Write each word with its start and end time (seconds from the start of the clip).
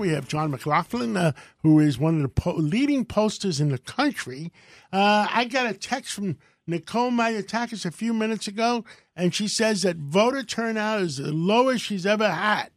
We 0.00 0.10
have 0.10 0.28
John 0.28 0.52
McLaughlin, 0.52 1.16
uh, 1.16 1.32
who 1.64 1.80
is 1.80 1.98
one 1.98 2.14
of 2.14 2.22
the 2.22 2.28
po- 2.28 2.54
leading 2.54 3.04
posters 3.04 3.60
in 3.60 3.70
the 3.70 3.78
country. 3.78 4.52
Uh, 4.92 5.26
I 5.28 5.46
got 5.46 5.68
a 5.68 5.74
text 5.76 6.12
from 6.12 6.38
Nicole 6.68 7.10
Malliotakis 7.10 7.84
a 7.84 7.90
few 7.90 8.14
minutes 8.14 8.46
ago, 8.46 8.84
and 9.16 9.34
she 9.34 9.48
says 9.48 9.82
that 9.82 9.96
voter 9.96 10.44
turnout 10.44 11.00
is 11.00 11.16
the 11.16 11.32
lowest 11.32 11.84
she's 11.84 12.06
ever 12.06 12.30
had. 12.30 12.70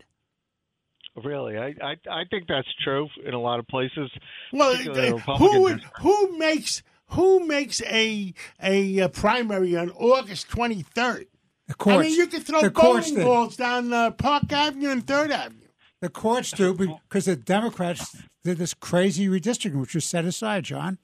Really, 1.24 1.60
I, 1.60 1.76
I 1.84 1.96
I 2.10 2.24
think 2.32 2.48
that's 2.48 2.68
true 2.84 3.08
in 3.24 3.36
a 3.36 3.40
lot 3.40 3.60
of 3.60 3.68
places. 3.68 4.10
Well, 4.52 4.72
uh, 4.74 5.18
who 5.38 5.62
would, 5.62 5.84
who 6.00 6.40
makes 6.40 6.82
who 7.10 7.46
makes 7.46 7.84
a 7.84 8.34
a, 8.64 9.00
uh 9.00 9.08
primary 9.10 9.78
on 9.78 9.92
August 9.92 10.50
twenty 10.50 10.82
third? 10.82 11.28
The 11.68 11.76
courts. 11.76 12.00
I 12.00 12.02
mean, 12.02 12.18
you 12.18 12.26
could 12.26 12.42
throw 12.42 12.62
the 12.62 12.72
bowling 12.72 13.16
balls 13.24 13.58
down 13.58 13.94
uh, 13.94 14.10
Park 14.10 14.52
Avenue 14.52 14.90
and 14.90 15.06
Third 15.06 15.30
Avenue. 15.30 15.61
The 16.02 16.10
courts 16.10 16.52
do 16.52 16.74
because 16.74 17.26
the 17.26 17.36
Democrats 17.36 18.24
did 18.44 18.58
this 18.58 18.74
crazy 18.74 19.28
redistricting, 19.28 19.80
which 19.80 19.94
was 19.94 20.06
set 20.06 20.26
aside, 20.26 20.64
John. 20.64 20.98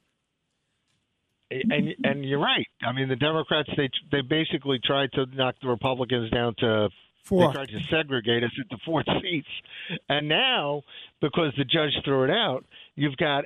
and 1.52 1.94
and 2.04 2.26
you're 2.26 2.40
right. 2.40 2.66
I 2.82 2.92
mean, 2.92 3.08
the 3.08 3.16
Democrats 3.16 3.70
they 3.78 3.90
they 4.12 4.22
basically 4.22 4.80
tried 4.84 5.12
to 5.14 5.26
knock 5.34 5.56
the 5.62 5.70
Republicans 5.70 6.32
down 6.32 6.56
to 6.60 6.90
Four. 7.24 7.48
They 7.48 7.54
tried 7.54 7.70
to 7.70 7.80
segregate 7.92 8.44
us 8.44 8.52
into 8.58 8.82
four 8.86 9.04
seats, 9.22 9.48
and 10.08 10.30
now 10.30 10.82
because 11.22 11.54
the 11.58 11.66
judge 11.66 11.92
threw 12.06 12.24
it 12.24 12.30
out, 12.30 12.64
you've 12.96 13.18
got 13.18 13.44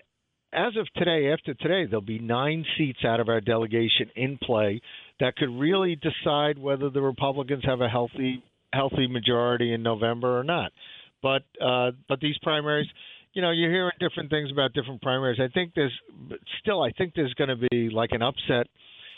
as 0.53 0.75
of 0.77 0.87
today, 0.95 1.31
after 1.31 1.53
today, 1.53 1.85
there'll 1.85 2.01
be 2.01 2.19
nine 2.19 2.65
seats 2.77 2.99
out 3.05 3.19
of 3.19 3.29
our 3.29 3.41
delegation 3.41 4.09
in 4.15 4.37
play 4.43 4.81
that 5.19 5.35
could 5.35 5.49
really 5.49 5.95
decide 5.95 6.57
whether 6.59 6.89
the 6.89 7.01
Republicans 7.01 7.63
have 7.65 7.81
a 7.81 7.87
healthy 7.87 8.43
healthy 8.73 9.07
majority 9.07 9.73
in 9.73 9.83
November 9.83 10.39
or 10.39 10.43
not. 10.43 10.71
But 11.21 11.43
uh, 11.63 11.91
but 12.07 12.19
these 12.19 12.37
primaries, 12.41 12.87
you 13.33 13.41
know, 13.41 13.51
you're 13.51 13.71
hearing 13.71 13.91
different 13.99 14.29
things 14.29 14.51
about 14.51 14.73
different 14.73 15.01
primaries. 15.01 15.39
I 15.39 15.47
think 15.53 15.73
there's 15.75 15.97
still, 16.59 16.81
I 16.81 16.91
think 16.91 17.13
there's 17.15 17.33
going 17.35 17.49
to 17.49 17.67
be 17.69 17.89
like 17.89 18.11
an 18.11 18.21
upset 18.21 18.67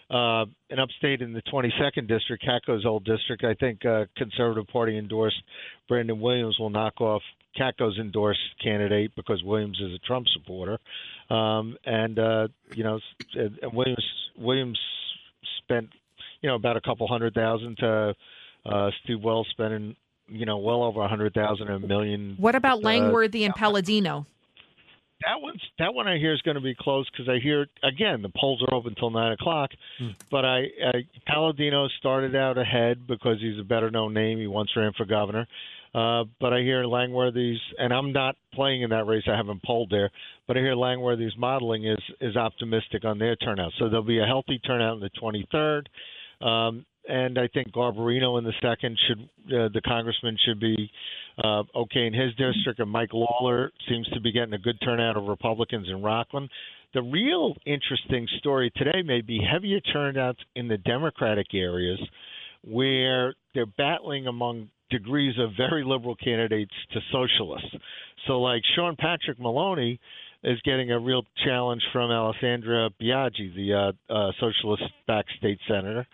uh, 0.10 0.46
in 0.70 0.80
upstate 0.80 1.22
in 1.22 1.34
the 1.34 1.42
22nd 1.44 2.08
district, 2.08 2.46
Katko's 2.46 2.86
old 2.86 3.04
district. 3.06 3.44
I 3.44 3.54
think 3.56 3.86
uh, 3.86 4.06
Conservative 4.18 4.68
Party 4.68 4.98
endorsed 4.98 5.42
Brandon 5.88 6.20
Williams 6.20 6.58
will 6.60 6.70
knock 6.70 7.02
off 7.02 7.22
Katko's 7.60 7.98
endorsed 8.00 8.40
candidate 8.62 9.16
because 9.16 9.42
Williams 9.44 9.80
is 9.80 9.94
a 9.94 10.00
Trump 10.00 10.28
supporter, 10.34 10.80
um, 11.30 11.78
and 11.86 12.20
uh, 12.20 12.48
you 12.76 12.84
know, 12.84 13.00
and 13.36 13.74
Williams 13.74 14.06
Williams 14.38 14.80
spent 15.60 15.90
you 16.42 16.50
know 16.50 16.56
about 16.56 16.78
a 16.78 16.82
couple 16.82 17.08
hundred 17.08 17.34
thousand 17.34 17.78
to 17.78 18.16
uh, 18.66 18.90
Steve 19.04 19.22
Wells 19.22 19.48
spending 19.52 19.96
you 20.34 20.46
know 20.46 20.58
well 20.58 20.84
over 20.84 21.02
a 21.02 21.08
hundred 21.08 21.34
thousand, 21.34 21.70
a 21.70 21.80
million. 21.80 22.36
What 22.38 22.56
about 22.56 22.80
uh, 22.80 22.88
Langworthy 22.88 23.46
and 23.46 23.54
Paladino? 23.54 24.26
that 25.24 25.42
one's 25.42 25.62
that 25.80 25.94
one 25.94 26.08
I 26.08 26.18
hear 26.18 26.34
is 26.34 26.42
going 26.42 26.56
to 26.56 26.62
be 26.62 26.76
close 26.78 27.10
because 27.10 27.30
I 27.30 27.40
hear 27.42 27.68
again 27.84 28.22
the 28.22 28.32
polls 28.38 28.62
are 28.68 28.74
open 28.74 28.94
until 28.96 29.10
nine 29.10 29.32
o'clock, 29.32 29.72
but 30.30 30.46
I, 30.46 30.64
I 30.86 31.08
Paladino 31.26 31.88
started 32.00 32.36
out 32.36 32.58
ahead 32.58 33.08
because 33.08 33.38
he's 33.40 33.60
a 33.60 33.64
better 33.64 33.90
known 33.90 34.14
name. 34.14 34.40
He 34.40 34.48
once 34.48 34.70
ran 34.76 34.92
for 34.94 35.06
governor, 35.06 35.48
uh, 35.96 36.26
but 36.40 36.54
I 36.54 36.62
hear 36.62 36.86
Langworthy's 36.86 37.60
and 37.78 37.94
I'm 37.94 38.12
not 38.12 38.36
playing 38.54 38.82
in 38.82 38.90
that 38.90 39.06
race. 39.06 39.24
I 39.28 39.36
haven't 39.36 39.64
polled 39.64 39.90
there, 39.90 40.12
but 40.48 40.58
I 40.58 40.60
hear 40.60 40.76
Langworthy's 40.76 41.38
modeling 41.38 41.86
is 41.86 42.00
is 42.20 42.36
optimistic 42.36 43.06
on 43.06 43.18
their 43.18 43.36
turnout. 43.38 43.72
So 43.80 43.90
there'll 43.90 44.04
be 44.04 44.20
a 44.20 44.26
healthy 44.26 44.60
turnout 44.60 44.96
in 44.96 45.00
the 45.00 45.10
23rd. 45.22 45.86
Um, 46.46 46.86
and 47.08 47.38
I 47.38 47.48
think 47.48 47.72
Garbarino 47.74 48.38
in 48.38 48.44
the 48.44 48.54
second 48.62 48.98
should 49.08 49.20
uh, 49.54 49.70
the 49.74 49.82
congressman 49.86 50.38
should 50.46 50.60
be 50.60 50.90
uh, 51.44 51.64
okay 51.76 52.06
in 52.08 52.14
his 52.14 52.32
district, 52.36 52.80
and 52.80 52.90
Mike 52.90 53.14
Lawler 53.14 53.72
seems 53.90 54.08
to 54.10 54.22
be 54.22 54.32
getting 54.32 54.54
a 54.54 54.60
good 54.60 54.80
turnout 54.84 55.18
of 55.18 55.26
Republicans 55.26 55.88
in 55.90 56.02
Rockland. 56.02 56.50
The 56.94 57.02
real 57.02 57.56
interesting 57.66 58.28
story 58.38 58.72
today 58.76 59.02
may 59.04 59.22
be 59.22 59.40
heavier 59.40 59.80
turnouts 59.80 60.40
in 60.56 60.68
the 60.68 60.78
Democratic 60.78 61.48
areas 61.54 62.00
where 62.64 63.34
they're 63.54 63.66
battling 63.66 64.28
among 64.28 64.70
degrees 64.90 65.34
of 65.40 65.52
very 65.58 65.84
liberal 65.84 66.16
candidates 66.16 66.74
to 66.94 67.00
socialists. 67.12 67.76
So, 68.28 68.40
like 68.40 68.62
Sean 68.76 68.96
Patrick 68.96 69.40
Maloney 69.40 70.00
is 70.44 70.60
getting 70.64 70.92
a 70.92 71.00
real 71.00 71.24
challenge 71.46 71.82
from 71.92 72.12
Alessandra 72.12 72.90
Biaggi, 73.02 73.54
the 73.56 73.74
uh, 74.10 74.14
uh, 74.14 74.32
socialist 74.40 74.84
back 75.08 75.26
state 75.38 75.60
senator. 75.68 76.06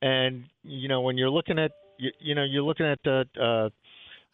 And 0.00 0.44
you 0.62 0.88
know, 0.88 1.00
when 1.00 1.16
you're 1.18 1.30
looking 1.30 1.58
at 1.58 1.72
you, 1.98 2.10
you 2.20 2.34
know 2.34 2.44
you're 2.44 2.62
looking 2.62 2.86
at 2.86 3.00
uh, 3.06 3.24
uh, 3.40 3.70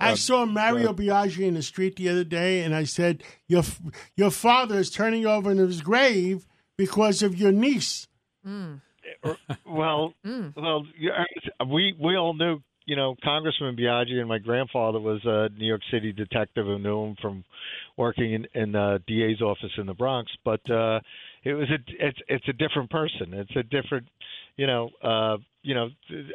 I 0.01 0.13
uh, 0.13 0.17
saw 0.17 0.45
Mario 0.45 0.91
uh, 0.91 0.95
Biaggi 0.95 1.47
in 1.47 1.55
the 1.55 1.63
street 1.63 1.97
the 1.97 2.09
other 2.09 2.25
day, 2.25 2.63
and 2.63 2.75
I 2.75 2.85
said, 2.85 3.23
"Your 3.47 3.63
your 4.17 4.31
father 4.31 4.79
is 4.79 4.91
turning 4.91 5.27
over 5.27 5.51
in 5.51 5.59
his 5.59 5.81
grave 5.81 6.47
because 6.77 7.23
of 7.23 7.37
your 7.37 7.53
niece." 7.53 8.09
Well, 9.67 10.15
well, 10.57 10.87
we 11.67 11.95
we 11.99 12.17
all 12.17 12.35
knew, 12.35 12.59
you 12.87 12.97
know, 12.97 13.15
Congressman 13.23 13.77
Biaggi, 13.77 14.19
and 14.19 14.29
my 14.29 14.39
grandfather 14.39 15.01
was 15.01 15.25
a 15.25 15.49
New 15.57 15.67
York 15.67 15.83
City 15.91 16.13
detective 16.13 16.67
who 16.67 16.79
knew 16.79 17.05
him 17.07 17.17
from 17.21 17.45
working 17.97 18.33
in 18.35 18.47
in 18.55 18.73
the 18.73 19.03
DA's 19.07 19.41
office 19.41 19.73
in 19.79 19.87
the 19.87 19.95
Bronx. 19.95 20.31
But 20.45 20.69
uh, 20.71 21.01
it 21.45 21.55
was 21.55 21.69
a 21.71 22.07
it's 22.07 22.19
it's 22.29 22.49
a 22.49 22.53
different 22.53 22.91
person. 22.91 23.33
It's 23.33 23.55
a 23.57 23.63
different, 23.63 24.09
you 24.57 24.67
know, 24.67 24.91
uh, 25.03 25.37
you 25.65 25.75
know, 25.75 25.89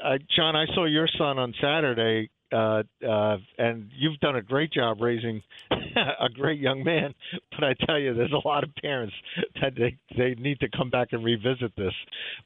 I, 0.04 0.18
John. 0.36 0.56
I 0.56 0.66
saw 0.76 0.86
your 0.86 1.08
son 1.18 1.40
on 1.40 1.54
Saturday. 1.62 2.30
Uh, 2.52 2.82
uh, 3.08 3.38
and 3.60 3.92
you've 3.96 4.20
done 4.22 4.36
a 4.36 4.42
great 4.42 4.74
job 4.74 4.98
raising 5.00 5.44
a 5.72 6.30
great 6.34 6.60
young 6.60 6.84
man. 6.84 7.14
But 7.52 7.64
I 7.64 7.76
tell 7.86 8.00
you, 8.00 8.16
there's 8.16 8.34
a 8.34 8.48
lot 8.48 8.64
of 8.64 8.72
parents 8.82 9.14
that 9.62 9.74
they 9.76 9.96
they 10.18 10.34
need 10.34 10.60
to 10.62 10.68
come 10.76 10.90
back 10.90 11.10
and 11.12 11.24
revisit 11.24 11.76
this. 11.78 11.94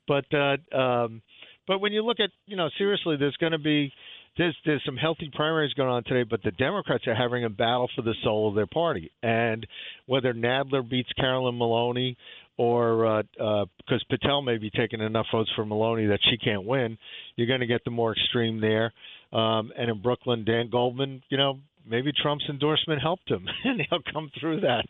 But 0.06 0.26
uh, 0.34 0.78
um, 0.78 1.22
but 1.68 1.80
when 1.80 1.94
you 1.94 2.04
look 2.04 2.20
at 2.20 2.32
you 2.46 2.58
know 2.58 2.70
seriously, 2.78 3.16
there's 3.18 3.38
going 3.38 3.54
to 3.54 3.60
be 3.60 3.94
there's 4.38 4.56
there's 4.66 4.84
some 4.86 4.98
healthy 4.98 5.32
primaries 5.34 5.74
going 5.74 5.90
on 5.90 6.04
today, 6.04 6.28
but 6.30 6.42
the 6.44 6.52
Democrats 6.52 7.08
are 7.08 7.16
having 7.16 7.46
a 7.46 7.50
battle 7.50 7.90
for 7.96 8.02
the 8.02 8.16
soul 8.24 8.50
of 8.50 8.56
their 8.56 8.68
party, 8.68 9.12
and 9.22 9.66
whether 10.06 10.34
Nadler 10.34 10.88
beats 10.88 11.12
Carolyn 11.14 11.58
Maloney 11.58 12.18
or 12.58 13.06
uh, 13.06 13.24
uh, 13.40 13.66
because 13.78 14.04
Patel 14.10 14.42
may 14.42 14.58
be 14.58 14.70
taking 14.70 15.02
enough 15.02 15.26
votes 15.32 15.52
for 15.56 15.66
Maloney 15.66 16.06
that 16.08 16.20
she 16.30 16.38
can't 16.38 16.66
win, 16.66 16.98
you're 17.36 17.48
going 17.48 17.62
to 17.62 17.68
get 17.68 17.84
the 17.86 17.92
more 17.92 18.12
extreme 18.14 18.62
there. 18.62 18.94
Um, 19.32 19.72
and 19.78 19.90
in 19.90 20.02
Brooklyn, 20.02 20.44
Dan 20.46 20.70
Goldman, 20.70 21.24
you 21.30 21.38
know, 21.38 21.60
maybe 21.86 22.12
Trump's 22.14 22.46
endorsement 22.50 23.02
helped 23.02 23.30
him, 23.30 23.48
and 23.64 23.82
he'll 23.90 24.04
come 24.14 24.30
through 24.40 24.62
that. 24.62 24.86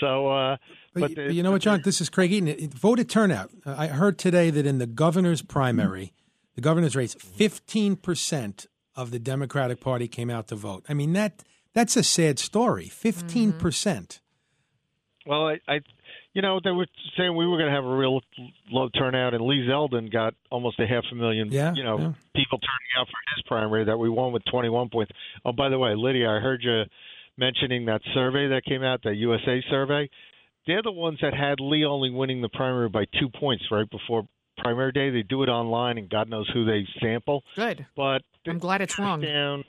So, 0.00 0.28
uh, 0.28 0.56
But, 0.94 1.00
but, 1.00 1.10
you- 1.10 1.16
the- 1.16 1.24
but 1.26 1.34
you 1.34 1.42
know 1.42 1.50
what, 1.50 1.60
John? 1.62 1.82
This 1.84 2.00
is 2.00 2.08
Craig 2.08 2.32
Eaton. 2.32 2.48
It- 2.48 2.72
Voter 2.72 3.04
turnout. 3.04 3.50
Uh, 3.66 3.74
I 3.76 3.86
heard 3.88 4.18
today 4.18 4.48
that 4.50 4.64
in 4.66 4.78
the 4.78 4.86
governor's 4.86 5.42
primary, 5.42 6.14
the 6.54 6.62
governor's 6.62 6.96
race, 6.96 7.14
15% 7.14 8.66
of 8.96 9.10
the 9.10 9.18
Democratic 9.18 9.80
Party 9.80 10.08
came 10.08 10.30
out 10.30 10.48
to 10.48 10.56
vote. 10.56 10.84
I 10.88 10.94
mean, 10.94 11.12
that 11.14 11.42
that's 11.74 11.96
a 11.96 12.02
sad 12.02 12.38
story. 12.38 12.86
15%. 12.92 13.58
percent 13.58 14.20
Well, 15.26 15.48
I, 15.48 15.60
I, 15.68 15.80
you 16.34 16.42
know, 16.42 16.60
they 16.62 16.70
were 16.70 16.86
saying 17.16 17.36
we 17.36 17.46
were 17.46 17.58
going 17.58 17.68
to 17.68 17.74
have 17.74 17.84
a 17.84 17.96
real 17.96 18.20
low 18.70 18.88
turnout, 18.90 19.34
and 19.34 19.44
Lee 19.44 19.66
Zeldin 19.68 20.10
got 20.12 20.34
almost 20.50 20.80
a 20.80 20.86
half 20.86 21.04
a 21.10 21.14
million, 21.14 21.50
Yeah, 21.50 21.74
you 21.74 21.82
know, 21.84 21.98
yeah. 21.98 22.12
people 22.34 22.58
turning 22.58 22.90
out 22.98 23.06
for 23.06 23.34
his 23.36 23.42
primary 23.46 23.84
that 23.84 23.98
we 23.98 24.08
won 24.08 24.32
with 24.32 24.42
21 24.50 24.88
points. 24.88 25.12
Oh, 25.44 25.52
by 25.52 25.68
the 25.68 25.78
way, 25.78 25.94
Lydia, 25.94 26.28
I 26.30 26.40
heard 26.40 26.62
you 26.62 26.84
mentioning 27.36 27.86
that 27.86 28.00
survey 28.14 28.48
that 28.48 28.64
came 28.64 28.82
out, 28.82 29.02
that 29.04 29.16
USA 29.16 29.62
survey. 29.70 30.08
They're 30.66 30.82
the 30.82 30.92
ones 30.92 31.18
that 31.22 31.34
had 31.34 31.58
Lee 31.60 31.84
only 31.84 32.10
winning 32.10 32.40
the 32.40 32.48
primary 32.48 32.88
by 32.88 33.04
two 33.18 33.28
points 33.28 33.64
right 33.70 33.88
before 33.90 34.26
primary 34.58 34.92
day. 34.92 35.10
They 35.10 35.22
do 35.22 35.42
it 35.42 35.48
online, 35.48 35.98
and 35.98 36.08
God 36.08 36.28
knows 36.28 36.48
who 36.54 36.64
they 36.64 36.86
sample. 37.00 37.42
Good. 37.56 37.84
But 37.96 38.22
I'm 38.46 38.58
glad 38.58 38.80
it's 38.80 38.98
wrong. 38.98 39.20
down 39.20 39.64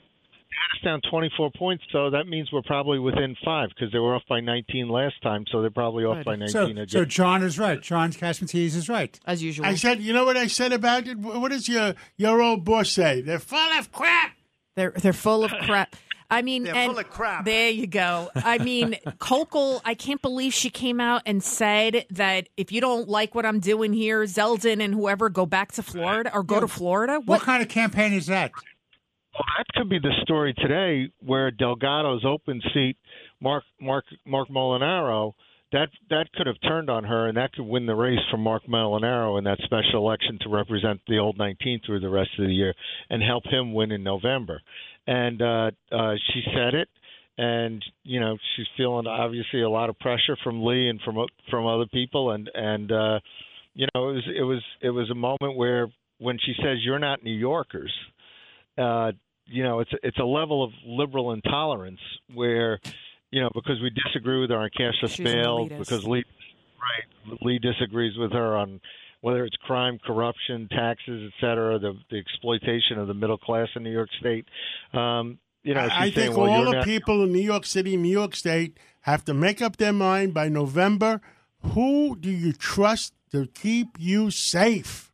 it's 0.74 0.84
down 0.84 1.00
24 1.10 1.50
points, 1.56 1.84
so 1.92 2.10
that 2.10 2.26
means 2.26 2.50
we're 2.52 2.62
probably 2.62 2.98
within 2.98 3.36
five 3.44 3.68
because 3.70 3.92
they 3.92 3.98
were 3.98 4.14
off 4.14 4.22
by 4.28 4.40
19 4.40 4.88
last 4.88 5.14
time, 5.22 5.44
so 5.50 5.60
they're 5.60 5.70
probably 5.70 6.04
off 6.04 6.18
Good. 6.18 6.24
by 6.24 6.36
19 6.36 6.48
So, 6.48 6.64
again. 6.66 6.88
so 6.88 7.04
John 7.04 7.42
is 7.42 7.58
right. 7.58 7.80
John 7.80 8.12
Catsimatidis 8.12 8.76
is 8.76 8.88
right. 8.88 9.18
As 9.26 9.42
usual. 9.42 9.66
I 9.66 9.74
said, 9.74 10.00
"You 10.00 10.12
know 10.12 10.24
what 10.24 10.36
I 10.36 10.46
said 10.46 10.72
about 10.72 11.06
it? 11.06 11.18
What 11.18 11.50
does 11.50 11.68
your 11.68 11.94
your 12.16 12.40
old 12.42 12.64
boss 12.64 12.90
say? 12.90 13.20
They're 13.20 13.38
full 13.38 13.58
of 13.78 13.90
crap." 13.92 14.32
They're 14.76 14.90
they're 14.90 15.12
full 15.12 15.44
of 15.44 15.52
crap. 15.52 15.94
I 16.30 16.42
mean, 16.42 16.64
They're 16.64 16.74
and 16.74 16.90
full 16.90 16.98
of 16.98 17.10
crap. 17.10 17.44
There 17.44 17.68
you 17.70 17.86
go. 17.86 18.30
I 18.34 18.58
mean, 18.58 18.96
Hochul. 19.20 19.80
I 19.84 19.94
can't 19.94 20.20
believe 20.22 20.52
she 20.54 20.70
came 20.70 20.98
out 21.00 21.22
and 21.26 21.44
said 21.44 22.06
that 22.10 22.48
if 22.56 22.72
you 22.72 22.80
don't 22.80 23.08
like 23.08 23.34
what 23.34 23.46
I'm 23.46 23.60
doing 23.60 23.92
here, 23.92 24.22
Zeldin 24.24 24.82
and 24.82 24.92
whoever 24.94 25.28
go 25.28 25.46
back 25.46 25.72
to 25.72 25.82
Florida 25.82 26.30
or 26.34 26.42
go 26.42 26.58
to 26.60 26.66
Florida. 26.66 27.20
What 27.24 27.42
kind 27.42 27.62
of 27.62 27.68
campaign 27.68 28.12
is 28.14 28.26
that? 28.26 28.50
Well, 29.34 29.44
that 29.58 29.66
could 29.74 29.88
be 29.88 29.98
the 29.98 30.14
story 30.22 30.54
today, 30.54 31.10
where 31.18 31.50
Delgado's 31.50 32.24
open 32.24 32.62
seat, 32.72 32.96
Mark 33.40 33.64
Mark 33.80 34.04
Marc 34.24 34.48
Molinaro, 34.48 35.32
that 35.72 35.88
that 36.08 36.30
could 36.34 36.46
have 36.46 36.60
turned 36.62 36.88
on 36.88 37.02
her, 37.02 37.26
and 37.26 37.36
that 37.36 37.52
could 37.52 37.66
win 37.66 37.86
the 37.86 37.96
race 37.96 38.20
for 38.30 38.36
Marc 38.36 38.64
Molinaro 38.66 39.36
in 39.36 39.44
that 39.44 39.58
special 39.64 40.06
election 40.06 40.38
to 40.42 40.48
represent 40.48 41.00
the 41.08 41.18
old 41.18 41.36
19 41.36 41.80
through 41.84 41.98
the 41.98 42.08
rest 42.08 42.30
of 42.38 42.46
the 42.46 42.52
year 42.52 42.74
and 43.10 43.24
help 43.24 43.44
him 43.44 43.74
win 43.74 43.90
in 43.90 44.04
November. 44.04 44.60
And 45.08 45.42
uh, 45.42 45.70
uh, 45.90 46.14
she 46.32 46.42
said 46.54 46.74
it, 46.74 46.88
and 47.36 47.84
you 48.04 48.20
know 48.20 48.36
she's 48.54 48.66
feeling 48.76 49.08
obviously 49.08 49.62
a 49.62 49.68
lot 49.68 49.90
of 49.90 49.98
pressure 49.98 50.36
from 50.44 50.64
Lee 50.64 50.88
and 50.88 51.00
from 51.00 51.16
from 51.50 51.66
other 51.66 51.86
people, 51.92 52.30
and 52.30 52.48
and 52.54 52.92
uh, 52.92 53.18
you 53.74 53.88
know 53.94 54.10
it 54.10 54.14
was 54.14 54.24
it 54.38 54.42
was 54.42 54.62
it 54.80 54.90
was 54.90 55.10
a 55.10 55.14
moment 55.16 55.56
where 55.56 55.88
when 56.18 56.38
she 56.38 56.52
says 56.56 56.78
you're 56.84 57.00
not 57.00 57.24
New 57.24 57.36
Yorkers, 57.36 57.92
uh, 58.78 59.12
you 59.46 59.62
know 59.62 59.80
it's 59.80 59.90
it's 60.02 60.18
a 60.18 60.24
level 60.24 60.62
of 60.64 60.70
liberal 60.86 61.32
intolerance 61.32 62.00
where 62.32 62.80
you 63.30 63.40
know 63.40 63.50
because 63.54 63.80
we 63.82 63.90
disagree 63.90 64.40
with 64.40 64.50
her 64.50 64.58
on 64.58 64.70
cashless 64.78 65.10
She's 65.10 65.18
an 65.20 65.24
bail 65.24 65.68
because 65.68 66.04
Lee 66.06 66.24
right 66.80 67.38
Lee 67.42 67.58
disagrees 67.58 68.16
with 68.16 68.32
her 68.32 68.56
on 68.56 68.80
whether 69.20 69.44
it's 69.46 69.56
crime, 69.56 69.98
corruption, 70.04 70.68
taxes, 70.70 71.32
et 71.32 71.40
cetera, 71.40 71.78
the 71.78 71.94
the 72.10 72.18
exploitation 72.18 72.98
of 72.98 73.06
the 73.08 73.14
middle 73.14 73.38
class 73.38 73.68
in 73.74 73.82
New 73.82 73.92
York 73.92 74.10
State. 74.20 74.46
Um, 74.92 75.38
you 75.62 75.72
know, 75.72 75.84
she's 75.84 75.92
I 75.92 76.00
saying, 76.00 76.12
think 76.12 76.36
well, 76.36 76.50
all 76.50 76.64
the 76.66 76.72
not- 76.72 76.84
people 76.84 77.22
in 77.24 77.32
New 77.32 77.38
York 77.40 77.64
City, 77.64 77.96
New 77.96 78.10
York 78.10 78.36
State, 78.36 78.78
have 79.02 79.24
to 79.24 79.32
make 79.32 79.62
up 79.62 79.78
their 79.78 79.94
mind 79.94 80.34
by 80.34 80.50
November. 80.50 81.22
Who 81.72 82.16
do 82.16 82.30
you 82.30 82.52
trust 82.52 83.14
to 83.32 83.46
keep 83.46 83.88
you 83.98 84.30
safe? 84.30 85.10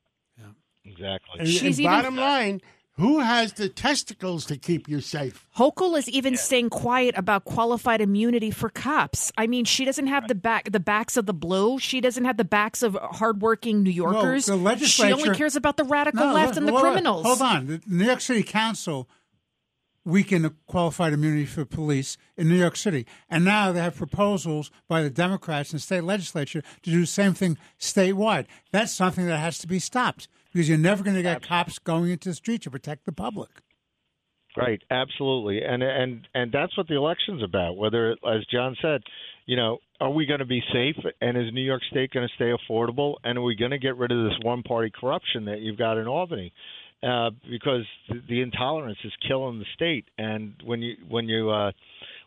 exactly. 0.84 1.38
And, 1.40 1.48
She's 1.48 1.62
and 1.62 1.72
even- 1.80 1.84
bottom 1.84 2.16
line, 2.16 2.60
who 3.00 3.18
has 3.20 3.54
the 3.54 3.68
testicles 3.68 4.44
to 4.46 4.58
keep 4.58 4.88
you 4.88 5.00
safe? 5.00 5.46
Hochul 5.56 5.98
is 5.98 6.08
even 6.08 6.36
staying 6.36 6.68
quiet 6.68 7.16
about 7.16 7.46
qualified 7.46 8.02
immunity 8.02 8.50
for 8.50 8.68
cops. 8.68 9.32
I 9.38 9.46
mean, 9.46 9.64
she 9.64 9.86
doesn't 9.86 10.06
have 10.06 10.28
the 10.28 10.34
back 10.34 10.70
the 10.70 10.80
backs 10.80 11.16
of 11.16 11.24
the 11.24 11.32
blue. 11.32 11.78
She 11.78 12.00
doesn't 12.00 12.26
have 12.26 12.36
the 12.36 12.44
backs 12.44 12.82
of 12.82 12.98
hardworking 13.00 13.82
New 13.82 13.90
Yorkers. 13.90 14.46
the 14.46 14.56
legislature, 14.56 15.16
she 15.16 15.22
only 15.22 15.36
cares 15.36 15.56
about 15.56 15.78
the 15.78 15.84
radical 15.84 16.26
No, 16.26 16.34
left 16.34 16.58
and 16.58 16.68
the 16.68 16.72
hold 16.72 16.82
criminals. 16.82 17.24
Hold 17.24 17.40
on. 17.40 17.66
The 17.66 17.80
New 17.86 18.04
York 18.04 18.20
City 18.20 18.42
Council 18.42 19.08
weakened 20.04 20.44
the 20.44 20.54
qualified 20.66 21.14
immunity 21.14 21.46
for 21.46 21.64
police 21.64 22.18
in 22.36 22.48
New 22.48 22.56
York 22.56 22.76
City. 22.76 23.06
And 23.30 23.44
now 23.44 23.72
they 23.72 23.80
have 23.80 23.96
proposals 23.96 24.70
by 24.88 25.02
the 25.02 25.10
Democrats 25.10 25.72
in 25.72 25.76
the 25.76 25.80
state 25.80 26.04
legislature 26.04 26.62
to 26.82 26.90
do 26.90 27.00
the 27.00 27.06
same 27.06 27.32
thing 27.32 27.56
statewide. 27.78 28.46
That's 28.72 28.92
something 28.92 29.26
that 29.26 29.38
has 29.38 29.58
to 29.58 29.66
be 29.66 29.78
stopped 29.78 30.28
because 30.52 30.68
you're 30.68 30.78
never 30.78 31.02
going 31.02 31.16
to 31.16 31.22
get 31.22 31.42
cops 31.42 31.78
going 31.78 32.10
into 32.10 32.30
the 32.30 32.34
street 32.34 32.62
to 32.62 32.70
protect 32.70 33.06
the 33.06 33.12
public. 33.12 33.50
Right, 34.56 34.82
absolutely, 34.90 35.62
and 35.62 35.80
and 35.80 36.26
and 36.34 36.50
that's 36.50 36.76
what 36.76 36.88
the 36.88 36.96
election's 36.96 37.42
about. 37.42 37.76
Whether, 37.76 38.16
as 38.26 38.44
John 38.52 38.76
said, 38.82 39.00
you 39.46 39.54
know, 39.54 39.78
are 40.00 40.10
we 40.10 40.26
going 40.26 40.40
to 40.40 40.46
be 40.46 40.60
safe, 40.72 40.96
and 41.20 41.36
is 41.36 41.52
New 41.52 41.62
York 41.62 41.82
State 41.88 42.10
going 42.10 42.26
to 42.26 42.34
stay 42.34 42.50
affordable, 42.50 43.14
and 43.22 43.38
are 43.38 43.42
we 43.42 43.54
going 43.54 43.70
to 43.70 43.78
get 43.78 43.96
rid 43.96 44.10
of 44.10 44.24
this 44.24 44.38
one-party 44.42 44.90
corruption 44.98 45.44
that 45.44 45.60
you've 45.60 45.78
got 45.78 45.98
in 45.98 46.08
Albany? 46.08 46.52
Uh, 47.00 47.30
because 47.48 47.86
the, 48.08 48.20
the 48.28 48.40
intolerance 48.42 48.98
is 49.04 49.12
killing 49.26 49.60
the 49.60 49.64
state, 49.74 50.04
and 50.18 50.54
when 50.64 50.82
you 50.82 50.96
when 51.08 51.28
you 51.28 51.48
uh, 51.48 51.70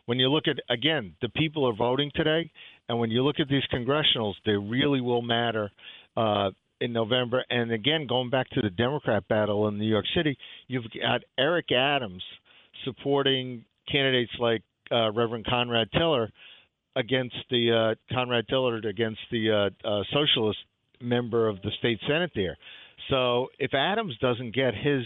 when 0.06 0.18
you 0.18 0.28
look 0.28 0.44
at 0.48 0.56
again, 0.72 1.14
the 1.20 1.28
people 1.28 1.68
are 1.68 1.76
voting 1.76 2.10
today, 2.14 2.50
and 2.88 2.98
when 2.98 3.10
you 3.10 3.22
look 3.22 3.36
at 3.38 3.48
these 3.48 3.62
congressionals, 3.72 4.32
they 4.46 4.52
really 4.52 5.02
will 5.02 5.22
matter. 5.22 5.70
Uh, 6.16 6.50
in 6.84 6.92
November. 6.92 7.44
And 7.48 7.72
again, 7.72 8.06
going 8.06 8.30
back 8.30 8.48
to 8.50 8.60
the 8.60 8.70
Democrat 8.70 9.26
battle 9.28 9.66
in 9.68 9.78
New 9.78 9.88
York 9.88 10.04
City, 10.14 10.36
you've 10.68 10.84
got 11.00 11.22
Eric 11.38 11.72
Adams 11.72 12.22
supporting 12.84 13.64
candidates 13.90 14.32
like 14.38 14.62
uh, 14.92 15.10
Reverend 15.12 15.46
Conrad 15.46 15.88
Tillard 15.92 16.30
against 16.94 17.36
the 17.50 17.94
uh, 17.94 18.14
Conrad 18.14 18.46
Tillard 18.48 18.84
against 18.84 19.20
the 19.30 19.70
uh, 19.84 19.88
uh, 19.88 20.02
socialist 20.12 20.58
member 21.00 21.48
of 21.48 21.60
the 21.62 21.70
state 21.78 21.98
senate 22.06 22.30
there. 22.34 22.56
So 23.10 23.48
if 23.58 23.72
Adams 23.74 24.16
doesn't 24.20 24.54
get 24.54 24.74
his 24.74 25.02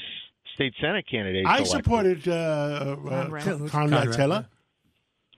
state 0.54 0.74
senate 0.80 1.06
candidate, 1.10 1.46
I 1.46 1.58
elected- 1.58 1.84
supported 1.84 2.28
uh, 2.28 2.32
uh, 2.32 2.96
Conrad. 2.96 3.44
Conrad, 3.44 3.70
Conrad. 3.70 4.12
Tillard. 4.12 4.46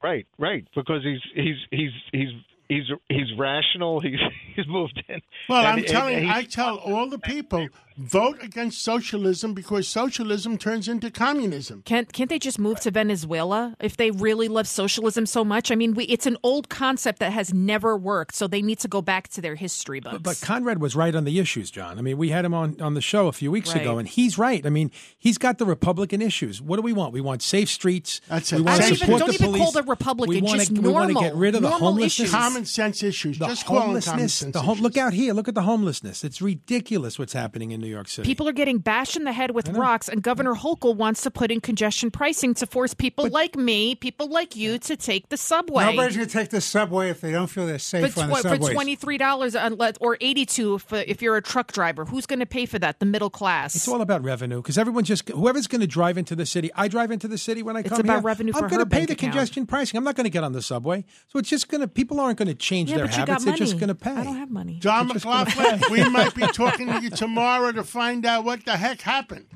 Right, 0.03 0.27
right, 0.39 0.67
because 0.75 1.03
he's 1.05 1.21
he's 1.35 1.57
he's 1.71 1.91
he's 2.11 2.29
he's 2.71 2.85
he's 3.09 3.33
rational. 3.37 4.01
He's 4.01 4.19
he's 4.57 4.67
moved 4.67 5.03
in. 5.09 5.21
Well, 5.49 5.67
And- 5.67 5.81
I'm 5.81 5.85
telling 5.85 6.25
you, 6.25 6.31
I 6.33 6.45
tell 6.45 6.77
all 6.79 7.09
the 7.11 7.19
people 7.19 7.69
vote 8.01 8.43
against 8.43 8.83
socialism 8.83 9.53
because 9.55 9.87
socialism 9.87 10.57
turns 10.57 10.89
into 10.89 11.11
communism. 11.11 11.83
Can't 11.85 12.13
can't 12.13 12.31
they 12.31 12.39
just 12.39 12.59
move 12.59 12.81
to 12.81 12.91
Venezuela 12.91 13.77
if 13.81 13.97
they 13.97 14.11
really 14.11 14.49
love 14.49 14.67
socialism 14.67 15.27
so 15.27 15.45
much? 15.45 15.71
I 15.71 15.75
mean, 15.75 15.95
we, 15.95 16.05
it's 16.05 16.27
an 16.27 16.37
old 16.43 16.69
concept 16.69 17.19
that 17.19 17.33
has 17.33 17.53
never 17.53 17.97
worked, 17.97 18.35
so 18.35 18.47
they 18.47 18.63
need 18.63 18.79
to 18.81 18.89
go 18.89 19.03
back 19.03 19.29
to 19.29 19.41
their 19.41 19.55
history 19.55 20.01
books. 20.01 20.19
But 20.23 20.41
Conrad 20.43 20.81
was 20.81 20.97
right 20.97 21.15
on 21.15 21.25
the 21.25 21.39
issues, 21.39 21.71
John. 21.71 21.99
I 21.99 22.03
mean, 22.03 22.17
we 22.17 22.31
had 22.31 22.45
him 22.45 22.55
on, 22.55 22.81
on 22.81 22.95
the 22.95 23.01
show 23.03 23.29
a 23.29 23.33
few 23.33 23.51
weeks 23.51 23.75
ago, 23.75 23.99
and 23.99 24.09
he's 24.09 24.39
right. 24.39 24.65
I 24.65 24.71
mean, 24.71 24.91
he's 25.19 25.37
got 25.39 25.59
the 25.59 25.67
Republican 25.67 26.23
issues. 26.23 26.63
What 26.63 26.77
do 26.77 26.83
we 26.83 26.93
want? 26.93 27.13
We 27.13 27.21
want 27.21 27.43
safe 27.43 27.69
streets. 27.69 28.21
That's 28.29 28.51
we 28.53 28.59
it. 28.59 28.65
want 28.65 28.81
I 28.81 28.83
to 28.83 28.89
don't 28.89 28.97
support 28.99 29.11
even- 29.23 29.27
don't 29.27 29.35
even 29.49 29.61
call 29.61 29.73
the 29.73 29.83
Republican, 29.83 30.35
we 30.35 30.41
wanna, 30.43 30.59
just 30.59 30.73
we 30.73 30.79
want 30.89 31.09
to 31.09 31.13
normal- 31.15 31.23
get 31.23 31.35
rid 31.35 31.55
of 31.55 31.63
the 31.63 31.71
homelessness. 31.71 32.21
issues. 32.21 32.31
Common 32.31 32.65
sense 32.65 33.03
issues. 33.03 33.39
The 33.39 33.47
Just 33.47 33.67
call 33.67 33.77
common 33.77 33.89
homelessness. 33.89 34.35
sense 34.35 34.53
The 34.55 34.63
home, 34.63 34.73
issues. 34.75 34.83
look 34.83 34.97
out 34.97 35.13
here. 35.13 35.35
Look 35.35 35.49
at 35.49 35.55
the 35.55 35.63
homelessness. 35.63 36.25
It's 36.25 36.41
ridiculous 36.41 37.19
what's 37.19 37.33
happening 37.35 37.71
in 37.73 37.81
New 37.81 37.89
York 37.91 38.09
City. 38.09 38.27
People 38.27 38.49
are 38.49 38.53
getting 38.53 38.79
bashed 38.79 39.17
in 39.17 39.25
the 39.25 39.33
head 39.33 39.53
with 39.53 39.69
rocks, 39.71 40.09
and 40.09 40.23
Governor 40.23 40.55
Hochul 40.55 40.97
wants 40.97 41.23
to 41.23 41.31
put 41.31 41.51
in 41.51 41.61
congestion 41.61 42.11
pricing 42.11 42.55
to 42.55 42.67
force 42.67 42.95
people 42.95 43.29
like 43.29 43.57
me, 43.57 43.95
people 43.95 44.29
like 44.29 44.57
you, 44.57 44.79
to 44.79 44.97
take 44.97 45.29
the 45.29 45.37
subway. 45.37 45.85
Nobody's 45.85 46.17
going 46.17 46.29
to 46.29 46.33
take 46.33 46.51
the 46.51 46.61
subway 46.61 47.11
if 47.11 47.21
they 47.21 47.33
don't 47.33 47.49
feel 47.49 47.67
they're 47.67 47.79
safe 47.79 48.15
for, 48.15 48.23
on 48.23 48.31
the 48.31 48.37
tw- 48.37 48.65
for 48.65 48.73
twenty 48.73 48.97
three 48.97 49.19
dollars 49.19 49.57
or 50.01 50.17
eighty 50.21 50.47
two 50.47 50.77
if, 50.77 50.93
uh, 50.93 51.03
if 51.07 51.23
you're 51.23 51.37
a 51.37 51.43
truck 51.43 51.73
driver, 51.73 52.05
who's 52.05 52.27
going 52.27 52.41
to 52.41 52.47
pay 52.47 52.67
for 52.67 52.79
that? 52.79 53.01
The 53.01 53.07
middle 53.07 53.31
class. 53.31 53.75
It's 53.75 53.89
all 53.89 54.01
about 54.01 54.23
revenue 54.23 54.63
because 54.63 54.79
everyone 54.79 55.05
just 55.05 55.29
whoever's 55.29 55.67
going 55.67 55.81
to 55.81 55.87
drive 55.87 56.19
into 56.19 56.35
the 56.37 56.47
city. 56.47 56.71
I 56.75 56.89
drive 56.89 57.11
into 57.11 57.29
the 57.29 57.39
city 57.39 57.63
when 57.63 57.77
I 57.77 57.83
come 57.83 57.93
It's 57.93 58.01
about 58.01 58.15
here. 58.15 58.23
revenue 58.23 58.53
I'm 58.55 58.69
gonna 58.69 58.87
pay 58.87 59.07
the 59.07 59.13
account. 59.13 59.33
congestion 59.33 59.67
pricing. 59.67 59.99
I'm 59.99 60.05
not 60.05 60.17
going 60.17 60.25
to 60.25 60.31
get 60.31 60.45
on 60.45 60.53
the 60.53 60.63
subway, 60.63 61.05
so 61.29 61.39
it's 61.39 61.49
just 61.49 61.69
going 61.69 61.81
to. 61.81 61.89
People 61.89 62.21
aren't 62.21 62.39
going 62.39 62.49
to 62.49 62.55
change 62.55 62.91
yeah, 62.91 62.99
their 62.99 63.07
habits. 63.07 63.45
They're 63.45 63.57
just 63.57 63.79
going 63.79 63.89
to 63.89 63.95
pay. 63.95 64.11
I 64.11 64.25
don't 64.25 64.37
have 64.37 64.51
money. 64.51 64.79
John 64.79 65.09
McLaughlin, 65.09 65.83
we 65.91 66.09
might 66.09 66.35
be 66.35 66.47
talking 66.49 66.87
to 66.89 67.01
you 67.01 67.11
tomorrow 67.11 67.73
to 67.85 67.91
find 67.91 68.25
out 68.27 68.45
what 68.45 68.65
the 68.65 68.77
heck 68.77 69.01
happened. 69.01 69.47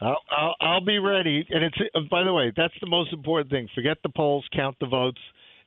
I'll, 0.00 0.18
I'll, 0.30 0.54
I'll 0.60 0.84
be 0.84 0.98
ready. 0.98 1.46
And 1.48 1.64
it's 1.64 1.76
uh, 1.94 2.00
by 2.10 2.22
the 2.22 2.32
way, 2.32 2.52
that's 2.56 2.74
the 2.80 2.86
most 2.88 3.12
important 3.12 3.50
thing. 3.50 3.68
Forget 3.74 3.96
the 4.02 4.10
polls, 4.10 4.44
count 4.54 4.76
the 4.80 4.86
votes, 4.86 5.20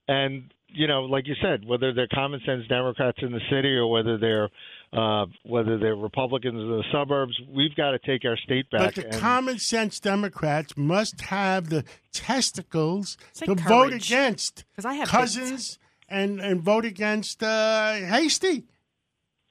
and 0.07 0.53
you 0.71 0.85
know, 0.85 1.01
like 1.05 1.27
you 1.27 1.33
said, 1.41 1.65
whether 1.65 1.93
they're 1.93 2.07
common 2.13 2.39
sense 2.45 2.67
Democrats 2.67 3.17
in 3.23 3.31
the 3.31 3.39
city 3.49 3.69
or 3.69 3.89
whether 3.89 4.19
they're 4.19 4.49
uh, 4.93 5.25
whether 5.43 5.79
they're 5.79 5.95
Republicans 5.95 6.53
in 6.55 6.67
the 6.69 6.83
suburbs, 6.91 7.33
we've 7.51 7.73
got 7.75 7.91
to 7.91 7.99
take 7.99 8.23
our 8.23 8.37
state 8.37 8.69
back. 8.69 8.93
But 8.93 8.95
the 8.95 9.05
and- 9.09 9.19
common 9.19 9.57
sense 9.57 9.99
Democrats 9.99 10.77
must 10.77 11.21
have 11.21 11.69
the 11.69 11.83
testicles 12.11 13.17
Say 13.33 13.47
to 13.47 13.55
vote 13.55 13.93
against 13.93 14.09
against 14.11 14.65
'Cause 14.75 14.85
I 14.85 14.93
have 14.93 15.07
Cousins 15.07 15.79
and, 16.07 16.39
and 16.39 16.61
vote 16.61 16.85
against 16.85 17.41
uh, 17.41 17.93
Heastie. 17.93 18.65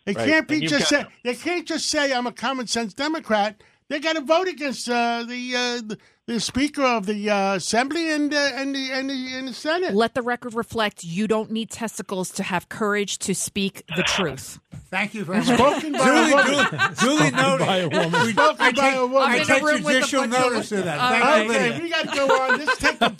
They 0.09 0.15
Right. 0.15 0.27
can't 0.27 0.49
be 0.49 0.55
And 0.61 0.69
just 0.69 0.91
got- 0.91 1.03
say 1.03 1.07
they 1.23 1.35
can't 1.35 1.67
just 1.69 1.87
say 1.91 2.15
I'm 2.15 2.27
a 2.27 2.33
common 2.33 2.67
sense 2.67 2.95
Democrat. 2.95 3.61
They 3.91 4.01
got 4.01 4.15
to 4.17 4.23
vote 4.23 4.49
against 4.49 4.89
uh, 4.89 5.25
the, 5.27 5.55
uh, 5.57 5.61
the 5.87 5.99
the 6.27 6.41
Speaker 6.41 6.83
of 6.83 7.07
the 7.07 7.29
uh, 7.31 7.55
Assembly 7.57 8.11
and 8.11 8.33
uh, 8.33 8.37
and 8.55 8.75
the 8.75 8.91
and 8.91 9.09
the, 9.11 9.35
and 9.35 9.49
the 9.49 9.53
Senate. 9.55 9.95
Let 9.95 10.15
the 10.15 10.21
record 10.23 10.55
reflect 10.55 11.05
you 11.05 11.27
don't 11.27 11.51
need 11.51 11.71
testicles 11.71 12.31
to 12.33 12.43
have 12.43 12.69
courage 12.71 13.19
to 13.21 13.35
speak 13.35 13.83
the 13.97 14.03
truth. 14.03 14.59
Thank 14.91 15.13
you 15.15 15.25
very 15.25 15.39
much. 15.39 15.47
Spoken 15.59 15.93
by 15.93 15.99
a 15.99 16.05
Duly, 16.05 16.33
woman. 16.35 16.95
duly, 17.01 17.19
duly 17.19 17.31
noted. 17.31 17.67
by 17.67 17.77
a 17.79 17.89
woman. 17.89 18.23
We- 18.23 18.33
Spoken 18.33 18.57
I 18.67 18.73
by 18.73 18.81
take, 18.91 18.95
a 18.97 19.07
woman. 19.07 19.23
I 19.23 19.25
I'm 19.25 19.35
in 19.37 19.41
a 19.43 19.45
take 19.47 19.63
room 19.63 19.87
a 19.87 19.93
judicial 19.93 20.27
notice 20.27 20.73
of 20.73 20.85
that. 20.85 20.99
All 20.99 21.11
Thank 21.11 21.25
right. 21.25 21.45
you, 21.45 21.51
Okay, 21.51 21.69
Lydia. 21.71 21.83
we 21.83 21.89
got 21.91 22.09
to 22.09 22.17
go 22.17 22.43
on. 22.43 22.59
Let's 22.59 22.79
take 22.79 23.01
a 23.03 23.11